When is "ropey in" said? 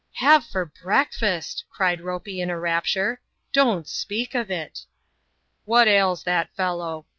2.01-2.49